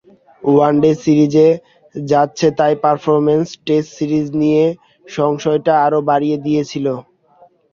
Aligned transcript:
One day 0.43 0.91
সিরিজে 1.03 1.47
যাচ্ছেতাই 1.95 2.73
performance 2.83 3.47
test 3.65 3.89
series 3.97 4.27
নিয়ে 4.41 4.63
সংশয়টা 5.07 5.73
আরও 5.85 5.99
বাড়িয়ে 6.09 6.37
দিয়েছিল। 6.45 6.85